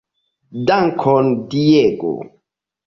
[0.69, 2.13] Dankon Diego!